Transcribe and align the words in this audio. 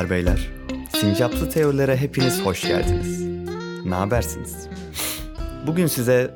Hanımlar 0.00 0.16
beyler, 0.16 0.50
Sincaplı 1.00 1.50
Teorilere 1.50 1.96
hepiniz 1.96 2.40
hoş 2.40 2.62
geldiniz. 2.62 3.20
Ne 3.86 3.94
habersiniz? 3.94 4.68
Bugün 5.66 5.86
size 5.86 6.34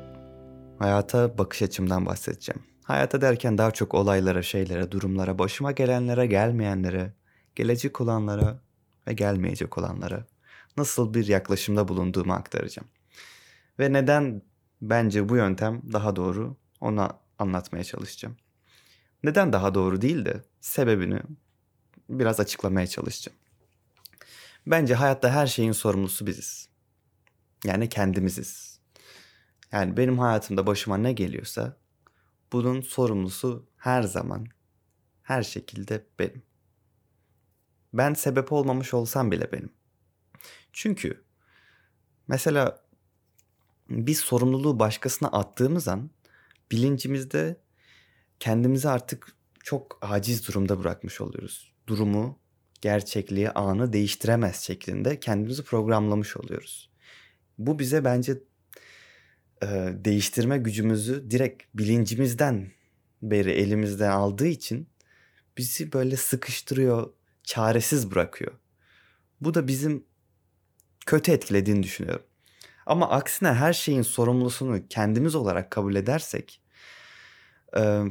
hayata 0.79 1.37
bakış 1.37 1.61
açımdan 1.61 2.05
bahsedeceğim. 2.05 2.63
Hayata 2.83 3.21
derken 3.21 3.57
daha 3.57 3.71
çok 3.71 3.93
olaylara, 3.93 4.41
şeylere, 4.41 4.91
durumlara, 4.91 5.39
başıma 5.39 5.71
gelenlere, 5.71 6.25
gelmeyenlere, 6.25 7.13
gelecek 7.55 8.01
olanlara 8.01 8.59
ve 9.07 9.13
gelmeyecek 9.13 9.77
olanlara 9.77 10.25
nasıl 10.77 11.13
bir 11.13 11.27
yaklaşımda 11.27 11.87
bulunduğumu 11.87 12.33
aktaracağım. 12.33 12.87
Ve 13.79 13.93
neden 13.93 14.41
bence 14.81 15.29
bu 15.29 15.35
yöntem 15.35 15.81
daha 15.93 16.15
doğru 16.15 16.55
onu 16.81 17.09
anlatmaya 17.39 17.83
çalışacağım. 17.83 18.35
Neden 19.23 19.53
daha 19.53 19.75
doğru 19.75 20.01
değil 20.01 20.25
de 20.25 20.43
sebebini 20.61 21.19
biraz 22.09 22.39
açıklamaya 22.39 22.87
çalışacağım. 22.87 23.44
Bence 24.67 24.95
hayatta 24.95 25.31
her 25.31 25.47
şeyin 25.47 25.71
sorumlusu 25.71 26.27
biziz. 26.27 26.69
Yani 27.63 27.89
kendimiziz. 27.89 28.79
Yani 29.71 29.97
benim 29.97 30.19
hayatımda 30.19 30.67
başıma 30.67 30.97
ne 30.97 31.13
geliyorsa 31.13 31.77
bunun 32.51 32.81
sorumlusu 32.81 33.69
her 33.77 34.03
zaman 34.03 34.47
her 35.21 35.43
şekilde 35.43 36.05
benim. 36.19 36.43
Ben 37.93 38.13
sebep 38.13 38.51
olmamış 38.51 38.93
olsam 38.93 39.31
bile 39.31 39.51
benim. 39.51 39.73
Çünkü 40.73 41.23
mesela 42.27 42.85
biz 43.89 44.19
sorumluluğu 44.19 44.79
başkasına 44.79 45.29
attığımız 45.29 45.87
an 45.87 46.09
bilincimizde 46.71 47.61
kendimizi 48.39 48.89
artık 48.89 49.35
çok 49.63 49.99
aciz 50.01 50.47
durumda 50.47 50.79
bırakmış 50.79 51.21
oluyoruz. 51.21 51.73
Durumu, 51.87 52.39
gerçekliği, 52.85 53.49
anı 53.49 53.93
değiştiremez 53.93 54.61
şeklinde 54.61 55.19
kendimizi 55.19 55.63
programlamış 55.63 56.37
oluyoruz. 56.37 56.89
Bu 57.57 57.79
bize 57.79 58.03
bence 58.03 58.37
e, 59.63 59.67
değiştirme 59.95 60.57
gücümüzü 60.57 61.31
direkt 61.31 61.63
bilincimizden 61.73 62.71
beri 63.21 63.51
elimizden 63.51 64.11
aldığı 64.11 64.47
için 64.47 64.87
bizi 65.57 65.93
böyle 65.93 66.17
sıkıştırıyor, 66.17 67.13
çaresiz 67.43 68.11
bırakıyor. 68.11 68.51
Bu 69.41 69.53
da 69.53 69.67
bizim 69.67 70.03
kötü 71.05 71.31
etkilediğini 71.31 71.83
düşünüyorum. 71.83 72.25
Ama 72.85 73.09
aksine 73.09 73.53
her 73.53 73.73
şeyin 73.73 74.01
sorumlusunu 74.01 74.87
kendimiz 74.89 75.35
olarak 75.35 75.71
kabul 75.71 75.95
edersek 75.95 76.61
e, 77.77 78.01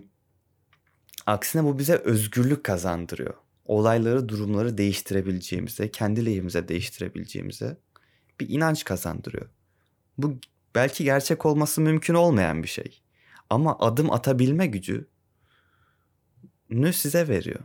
aksine 1.26 1.64
bu 1.64 1.78
bize 1.78 1.94
özgürlük 1.96 2.64
kazandırıyor. 2.64 3.44
Olayları, 3.64 4.28
durumları 4.28 4.78
değiştirebileceğimize, 4.78 5.90
kendi 5.90 6.26
lehimize 6.26 6.68
değiştirebileceğimize 6.68 7.76
bir 8.40 8.48
inanç 8.48 8.84
kazandırıyor. 8.84 9.46
Bu 10.18 10.38
belki 10.74 11.04
gerçek 11.04 11.46
olması 11.46 11.80
mümkün 11.80 12.14
olmayan 12.14 12.62
bir 12.62 12.68
şey. 12.68 13.02
Ama 13.50 13.78
adım 13.78 14.10
atabilme 14.10 14.66
gücü 14.66 15.08
nü 16.70 16.92
size 16.92 17.28
veriyor. 17.28 17.60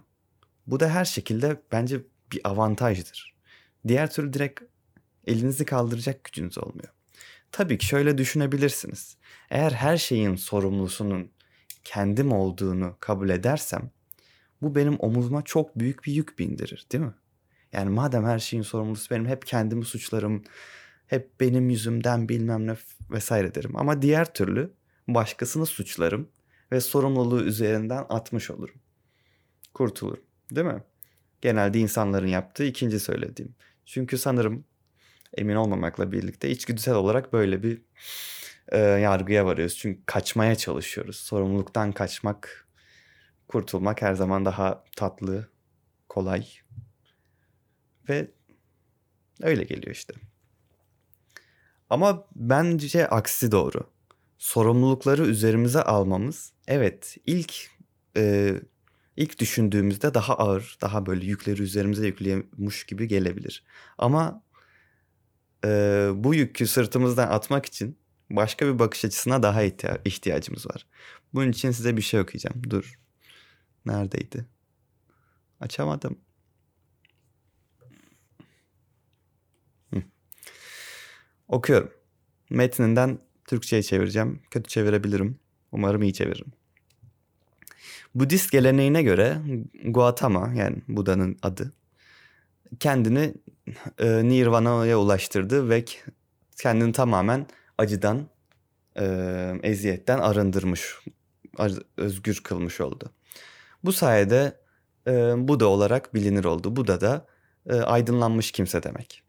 Bu 0.67 0.80
da 0.80 0.89
her 0.89 1.06
şekilde 1.06 1.61
bence 1.72 2.02
bir 2.31 2.41
avantajdır. 2.44 3.36
Diğer 3.88 4.11
türlü 4.11 4.34
direkt 4.34 4.61
elinizi 5.28 5.66
kaldıracak 5.66 6.23
gücünüz 6.23 6.58
olmuyor. 6.58 6.94
Tabii 7.52 7.78
ki 7.78 7.86
şöyle 7.86 8.17
düşünebilirsiniz. 8.17 9.17
Eğer 9.50 9.72
her 9.72 9.97
şeyin 9.97 10.36
sorumlusunun 10.36 11.31
kendim 11.84 12.31
olduğunu 12.31 12.97
kabul 13.00 13.30
edersem 13.30 13.91
bu 14.62 14.76
benim 14.76 14.96
omuzuma 15.00 15.42
çok 15.42 15.80
büyük 15.80 16.06
bir 16.06 16.14
yük 16.14 16.40
bindirir 16.40 16.88
değil 16.92 17.03
mi? 17.03 17.14
Yani 17.74 17.90
madem 17.90 18.25
her 18.25 18.40
şeyin 18.40 18.64
sorumlusu 18.64 19.09
benim 19.09 19.25
hep 19.25 19.46
kendimi 19.46 19.86
suçlarım, 19.86 20.44
hep 21.08 21.40
benim 21.40 21.70
yüzümden 21.70 22.30
bilmem 22.30 22.68
ne 22.68 22.75
vesaire 23.12 23.56
derim. 23.56 23.75
Ama 23.75 24.02
diğer 24.02 24.34
türlü 24.34 24.74
başkasını 25.08 25.66
suçlarım 25.66 26.30
ve 26.72 26.81
sorumluluğu 26.81 27.44
üzerinden 27.44 28.06
atmış 28.09 28.52
olurum. 28.52 28.75
Kurtulurum 29.74 30.24
değil 30.52 30.68
mi? 30.68 30.84
Genelde 31.42 31.80
insanların 31.80 32.28
yaptığı 32.28 32.64
ikinci 32.64 33.00
söylediğim. 33.00 33.56
Çünkü 33.86 34.18
sanırım 34.18 34.66
emin 35.38 35.56
olmamakla 35.56 36.12
birlikte 36.12 36.50
içgüdüsel 36.50 36.96
olarak 36.96 37.34
böyle 37.34 37.64
bir 37.64 37.81
e, 38.72 38.78
yargıya 38.78 39.46
varıyoruz. 39.46 39.78
Çünkü 39.78 40.00
kaçmaya 40.06 40.56
çalışıyoruz. 40.56 41.16
Sorumluluktan 41.16 41.92
kaçmak, 41.92 42.68
kurtulmak 43.50 44.02
her 44.02 44.14
zaman 44.14 44.46
daha 44.46 44.84
tatlı, 44.96 45.50
kolay 46.10 46.48
ve 48.10 48.32
öyle 49.42 49.64
geliyor 49.64 49.96
işte. 49.96 50.14
Ama 51.90 52.28
bence 52.36 53.08
aksi 53.08 53.52
doğru. 53.52 53.90
Sorumlulukları 54.38 55.26
üzerimize 55.26 55.82
almamız 55.82 56.54
evet 56.68 57.18
ilk 57.26 57.70
e, 58.18 58.54
ilk 59.18 59.40
düşündüğümüzde 59.40 60.14
daha 60.14 60.38
ağır, 60.38 60.78
daha 60.81 61.06
böyle 61.06 61.26
yükleri 61.26 61.62
üzerimize 61.62 62.08
yüklüyormuş 62.08 62.86
gibi 62.86 63.08
gelebilir. 63.08 63.64
Ama 63.98 64.44
e, 65.66 65.70
bu 66.16 66.36
yükü 66.36 66.68
sırtımızdan 66.68 67.28
atmak 67.28 67.66
için 67.66 67.98
başka 68.31 68.68
bir 68.68 68.80
bakış 68.80 69.06
açısına 69.06 69.44
daha 69.44 69.64
ihtiya- 69.64 70.02
ihtiyacımız 70.06 70.68
var. 70.68 70.88
Bunun 71.34 71.52
için 71.52 71.72
size 71.72 71.98
bir 71.98 72.02
şey 72.02 72.20
okuyacağım. 72.20 72.62
Dur. 72.70 73.00
Neredeydi? 73.89 74.45
Açamadım. 75.59 76.17
Hı. 79.94 80.03
Okuyorum. 81.47 81.91
Metninden 82.50 83.19
Türkçe'ye 83.45 83.83
çevireceğim. 83.83 84.41
Kötü 84.51 84.69
çevirebilirim. 84.69 85.39
Umarım 85.72 86.03
iyi 86.03 86.13
çeviririm. 86.13 86.51
Budist 88.16 88.51
geleneğine 88.51 89.03
göre 89.03 89.41
Gautama 89.83 90.53
yani 90.53 90.77
Buda'nın 90.88 91.38
adı 91.41 91.73
kendini 92.79 93.33
e, 94.00 94.23
Nirvana'ya 94.23 95.00
ulaştırdı 95.00 95.69
ve 95.69 95.85
kendini 96.61 96.91
tamamen 96.91 97.47
acıdan, 97.77 98.29
e, 99.00 99.06
eziyetten 99.63 100.19
arındırmış, 100.19 100.95
özgür 101.97 102.41
kılmış 102.44 102.81
oldu. 102.81 103.11
Bu 103.84 103.94
sayede 103.94 104.57
e, 105.07 105.34
Buda 105.38 105.67
olarak 105.67 106.13
bilinir 106.13 106.44
oldu. 106.45 106.75
Buda 106.75 107.01
da 107.01 107.25
e, 107.69 107.73
aydınlanmış 107.73 108.51
kimse 108.51 108.84
demek. 108.84 109.23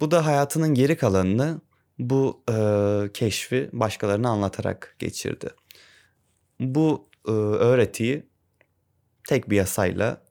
Bu 0.00 0.10
da 0.10 0.26
hayatının 0.26 0.74
geri 0.74 0.96
kalanını 0.96 1.60
bu 1.98 2.44
e, 2.50 2.54
keşfi 3.14 3.70
başkalarına 3.72 4.28
anlatarak 4.28 4.96
geçirdi. 4.98 5.50
Bu 6.60 7.08
e, 7.28 7.30
öğretiyi 7.30 8.26
tek 9.28 9.50
bir 9.50 9.56
yasayla 9.56 10.22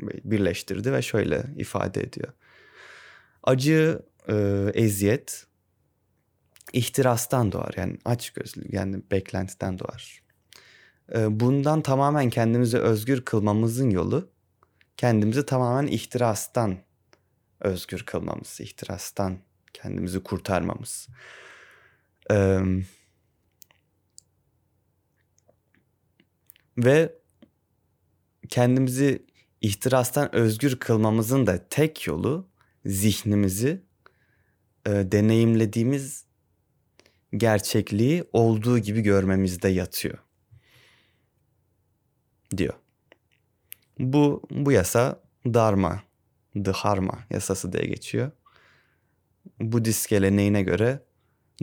birleştirdi 0.00 0.92
ve 0.92 1.02
şöyle 1.02 1.44
ifade 1.56 2.00
ediyor. 2.00 2.32
Acı, 3.42 4.02
e, 4.28 4.34
eziyet 4.74 5.46
ihtirastan 6.72 7.52
doğar. 7.52 7.74
Yani 7.76 7.98
aç 8.04 8.30
gözlü 8.30 8.76
yani 8.76 9.02
beklentiden 9.10 9.78
doğar. 9.78 10.21
E, 11.14 11.40
bundan 11.40 11.82
tamamen 11.82 12.30
kendimizi 12.30 12.78
özgür 12.78 13.24
kılmamızın 13.24 13.90
yolu 13.90 14.32
kendimizi 14.96 15.46
tamamen 15.46 15.86
ihtirastan 15.86 16.78
özgür 17.60 18.02
kılmamız, 18.06 18.60
ihtirastan 18.60 19.38
kendimizi 19.72 20.22
kurtarmamız. 20.22 21.08
Ee, 22.30 22.60
ve 26.78 27.18
kendimizi 28.48 29.26
ihtirastan 29.60 30.34
özgür 30.34 30.78
kılmamızın 30.78 31.46
da 31.46 31.68
tek 31.68 32.06
yolu 32.06 32.48
zihnimizi 32.86 33.82
e, 34.86 34.90
deneyimlediğimiz 34.90 36.24
gerçekliği 37.36 38.24
olduğu 38.32 38.78
gibi 38.78 39.00
görmemizde 39.00 39.68
yatıyor. 39.68 40.18
Diyor. 42.56 42.74
Bu 43.98 44.42
bu 44.50 44.72
yasa 44.72 45.22
Dharma, 45.46 46.02
Dharma 46.56 47.18
yasası 47.30 47.72
diye 47.72 47.84
geçiyor. 47.84 48.30
Budist 49.60 50.08
geleneğine 50.08 50.62
göre 50.62 51.02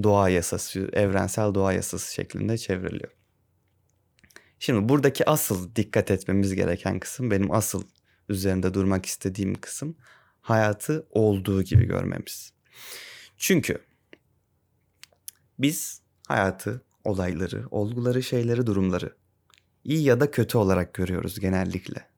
doğa 0.04 0.30
yasası, 0.30 0.90
evrensel 0.94 1.54
doğa 1.54 1.74
yasası 1.74 2.14
şeklinde 2.14 2.58
çevriliyor. 2.58 3.12
Şimdi 4.60 4.90
buradaki 4.90 5.30
asıl 5.30 5.76
dikkat 5.76 6.12
etmemiz 6.12 6.56
gereken 6.56 7.00
kısım, 7.00 7.32
benim 7.32 7.52
asıl 7.52 7.84
üzerinde 8.30 8.74
durmak 8.74 9.06
istediğim 9.06 9.56
kısım 9.56 9.98
hayatı 10.42 11.08
olduğu 11.10 11.64
gibi 11.64 11.86
görmemiz. 11.86 12.54
Çünkü 13.38 13.82
biz 15.60 16.02
hayatı, 16.28 16.82
olayları, 17.04 17.68
olguları, 17.72 18.24
şeyleri, 18.24 18.66
durumları 18.66 19.19
iyi 19.90 20.04
ya 20.04 20.20
da 20.20 20.32
kötü 20.32 20.58
olarak 20.58 20.94
görüyoruz 20.94 21.40
genellikle. 21.40 22.10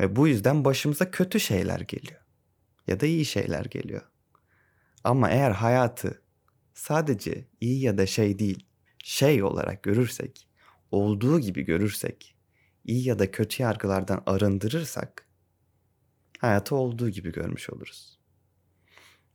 Ve 0.00 0.16
bu 0.16 0.28
yüzden 0.28 0.64
başımıza 0.64 1.10
kötü 1.10 1.40
şeyler 1.40 1.80
geliyor. 1.80 2.20
Ya 2.86 3.00
da 3.00 3.06
iyi 3.06 3.24
şeyler 3.24 3.64
geliyor. 3.64 4.02
Ama 5.04 5.30
eğer 5.30 5.50
hayatı 5.50 6.22
sadece 6.74 7.48
iyi 7.60 7.80
ya 7.80 7.98
da 7.98 8.06
şey 8.06 8.38
değil, 8.38 8.66
şey 9.04 9.42
olarak 9.42 9.82
görürsek, 9.82 10.48
olduğu 10.90 11.40
gibi 11.40 11.62
görürsek, 11.62 12.36
iyi 12.84 13.08
ya 13.08 13.18
da 13.18 13.30
kötü 13.30 13.62
yargılardan 13.62 14.22
arındırırsak 14.26 15.28
hayatı 16.38 16.76
olduğu 16.76 17.08
gibi 17.08 17.32
görmüş 17.32 17.70
oluruz. 17.70 18.18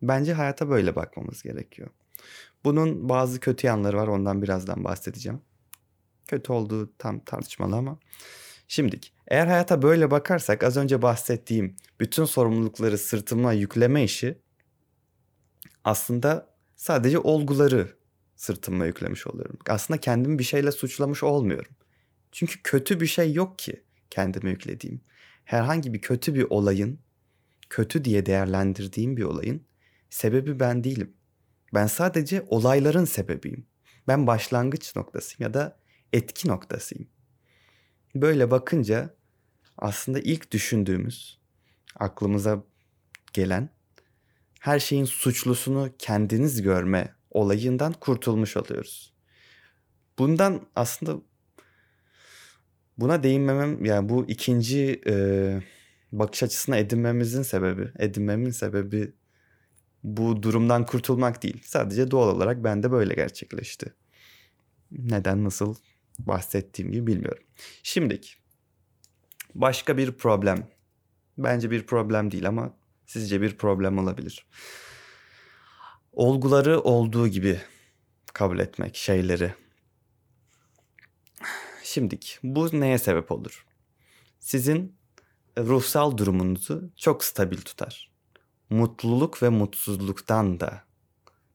Bence 0.02 0.34
hayata 0.34 0.70
böyle 0.70 0.96
bakmamız 0.96 1.44
gerekiyor. 1.44 1.90
Bunun 2.64 3.10
bazı 3.10 3.40
kötü 3.40 3.68
yanları 3.68 3.98
var 3.98 4.08
ondan 4.08 4.42
birazdan 4.42 4.84
bahsedeceğim. 4.84 5.49
Kötü 6.30 6.54
olduğu 6.54 6.94
tam 6.98 7.20
tartışmalı 7.20 7.76
ama. 7.76 8.00
Şimdilik 8.68 9.14
eğer 9.28 9.48
hayata 9.48 9.82
böyle 9.82 10.12
bakarsak 10.12 10.64
az 10.64 10.78
önce 10.78 11.02
bahsettiğim 11.02 11.76
bütün 12.00 12.26
sorumlulukları 12.26 12.98
sırtıma 12.98 13.54
yükleme 13.54 14.04
işi 14.04 14.42
aslında 15.84 16.56
sadece 16.76 17.20
olguları 17.20 17.98
sırtıma 18.36 18.86
yüklemiş 18.86 19.28
oluyorum. 19.28 19.58
Aslında 19.70 20.00
kendimi 20.00 20.40
bir 20.40 20.44
şeyle 20.44 20.72
suçlamış 20.72 21.24
olmuyorum. 21.24 21.72
Çünkü 22.32 22.60
kötü 22.64 23.00
bir 23.00 23.08
şey 23.08 23.34
yok 23.34 23.60
ki 23.60 23.84
kendime 24.10 24.50
yüklediğim. 24.50 25.02
Herhangi 25.46 25.94
bir 25.94 26.02
kötü 26.02 26.36
bir 26.36 26.44
olayın, 26.50 27.00
kötü 27.70 28.06
diye 28.06 28.26
değerlendirdiğim 28.26 29.18
bir 29.18 29.24
olayın 29.24 29.66
sebebi 30.10 30.60
ben 30.60 30.84
değilim. 30.84 31.14
Ben 31.74 31.88
sadece 31.88 32.46
olayların 32.48 33.06
sebebiyim. 33.06 33.66
Ben 34.08 34.28
başlangıç 34.28 34.96
noktasıyım 34.96 35.50
ya 35.50 35.54
da 35.54 35.80
etki 36.14 36.48
noktasıyım. 36.48 37.08
Böyle 38.16 38.52
bakınca 38.52 39.16
aslında 39.78 40.20
ilk 40.20 40.52
düşündüğümüz, 40.52 41.40
aklımıza 41.96 42.64
gelen 43.34 43.70
her 44.60 44.80
şeyin 44.80 45.06
suçlusunu 45.06 45.90
kendiniz 46.00 46.62
görme 46.62 47.16
olayından 47.32 47.94
kurtulmuş 47.94 48.58
oluyoruz. 48.58 49.14
Bundan 50.20 50.68
aslında 50.76 51.22
buna 52.98 53.24
değinmemem 53.24 53.86
yani 53.86 54.10
bu 54.10 54.26
ikinci 54.28 55.02
e, 55.08 55.14
bakış 56.12 56.44
açısına 56.44 56.78
edinmemizin 56.78 57.42
sebebi, 57.42 57.92
edinmemin 58.00 58.52
sebebi 58.52 59.14
bu 60.04 60.44
durumdan 60.44 60.86
kurtulmak 60.86 61.44
değil. 61.44 61.62
Sadece 61.64 62.12
doğal 62.12 62.36
olarak 62.36 62.64
bende 62.64 62.92
böyle 62.92 63.14
gerçekleşti. 63.14 63.94
Neden 64.92 65.44
nasıl 65.44 65.76
bahsettiğim 66.20 66.92
gibi 66.92 67.08
bilmiyorum. 67.08 67.44
Şimdiki 67.84 68.30
başka 69.56 69.98
bir 69.98 70.12
problem. 70.12 70.68
Bence 71.38 71.72
bir 71.72 71.86
problem 71.86 72.32
değil 72.32 72.48
ama 72.48 72.74
sizce 73.06 73.42
bir 73.42 73.58
problem 73.58 73.98
olabilir. 73.98 74.46
Olguları 76.12 76.80
olduğu 76.80 77.28
gibi 77.28 77.62
kabul 78.34 78.60
etmek 78.60 78.96
şeyleri. 78.96 79.54
Şimdiki 81.84 82.36
bu 82.44 82.80
neye 82.80 82.98
sebep 82.98 83.32
olur? 83.32 83.66
Sizin 84.40 84.96
ruhsal 85.58 86.18
durumunuzu 86.18 86.92
çok 86.96 87.24
stabil 87.24 87.58
tutar. 87.58 88.12
Mutluluk 88.70 89.44
ve 89.44 89.50
mutsuzluktan 89.50 90.60
da 90.60 90.84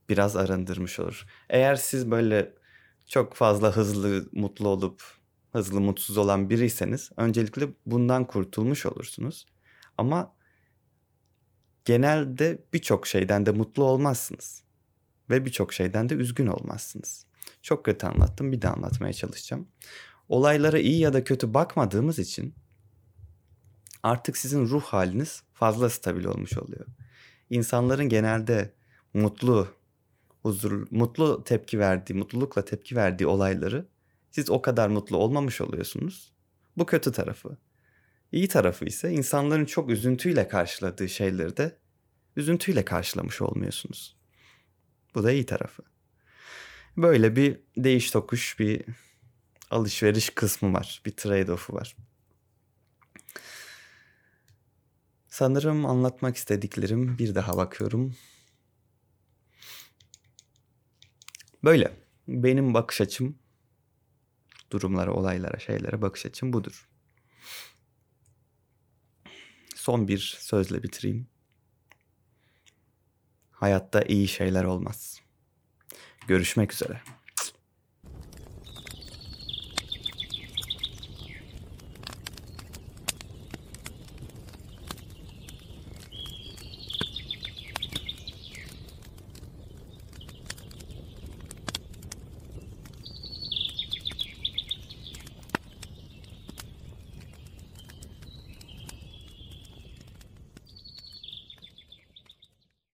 biraz 0.09 0.37
arındırmış 0.37 1.01
olur. 1.01 1.27
Eğer 1.49 1.77
siz 1.77 2.11
böyle 2.11 2.53
çok 3.07 3.35
fazla 3.35 3.77
hızlı 3.77 4.29
mutlu 4.33 4.69
olup 4.69 5.03
hızlı 5.53 5.81
mutsuz 5.81 6.17
olan 6.17 6.51
biriyseniz 6.51 7.11
öncelikle 7.17 7.69
bundan 7.87 8.25
kurtulmuş 8.25 8.87
olursunuz. 8.87 9.47
Ama 9.99 10.35
genelde 11.85 12.65
birçok 12.73 13.07
şeyden 13.07 13.47
de 13.47 13.51
mutlu 13.51 13.85
olmazsınız. 13.85 14.63
Ve 15.31 15.45
birçok 15.45 15.73
şeyden 15.73 16.09
de 16.09 16.15
üzgün 16.15 16.47
olmazsınız. 16.47 17.27
Çok 17.63 17.85
kötü 17.85 18.07
anlattım 18.07 18.53
bir 18.53 18.63
de 18.63 18.69
anlatmaya 18.69 19.13
çalışacağım. 19.13 19.69
Olaylara 20.29 20.79
iyi 20.79 21.01
ya 21.01 21.13
da 21.13 21.25
kötü 21.25 21.55
bakmadığımız 21.55 22.19
için 22.19 22.55
artık 24.03 24.37
sizin 24.37 24.67
ruh 24.67 24.83
haliniz 24.83 25.43
fazla 25.53 25.91
stabil 25.91 26.25
olmuş 26.25 26.59
oluyor. 26.59 26.87
İnsanların 27.51 28.09
genelde 28.09 28.73
mutlu, 29.15 29.69
huzur, 30.45 30.87
mutlu 30.91 31.45
tepki 31.45 31.79
verdiği, 31.79 32.15
mutlulukla 32.15 32.65
tepki 32.65 32.97
verdiği 32.97 33.27
olayları 33.27 33.87
siz 34.31 34.51
o 34.51 34.63
kadar 34.63 34.89
mutlu 34.89 35.17
olmamış 35.17 35.61
oluyorsunuz. 35.61 36.33
Bu 36.77 36.87
kötü 36.87 37.13
tarafı. 37.13 37.57
İyi 38.33 38.49
tarafı 38.49 38.85
ise 38.85 39.13
insanların 39.13 39.65
çok 39.65 39.91
üzüntüyle 39.91 40.49
karşıladığı 40.49 41.09
şeyleri 41.09 41.57
de 41.57 41.79
üzüntüyle 42.37 42.85
karşılamış 42.85 43.41
olmuyorsunuz. 43.41 44.17
Bu 45.15 45.23
da 45.25 45.33
iyi 45.33 45.47
tarafı. 45.47 45.83
Böyle 46.97 47.37
bir 47.37 47.61
değiş 47.77 48.11
tokuş 48.11 48.59
bir 48.59 48.85
alışveriş 49.71 50.31
kısmı 50.31 50.73
var. 50.73 51.03
Bir 51.07 51.13
trade-off'u 51.13 51.75
var. 51.75 51.97
Sanırım 55.29 55.87
anlatmak 55.87 56.37
istediklerim 56.37 57.19
bir 57.19 57.35
daha 57.35 57.57
bakıyorum. 57.57 58.15
Böyle. 61.65 61.93
Benim 62.29 62.75
bakış 62.75 63.01
açım 63.01 63.39
durumlara, 64.71 65.13
olaylara, 65.13 65.59
şeylere 65.59 66.03
bakış 66.03 66.27
açım 66.27 66.53
budur. 66.53 66.89
Son 69.75 70.09
bir 70.09 70.37
sözle 70.41 70.83
bitireyim. 70.83 71.27
Hayatta 73.51 74.03
iyi 74.03 74.29
şeyler 74.29 74.65
olmaz. 74.65 75.21
Görüşmek 76.29 76.73
üzere. 76.73 77.01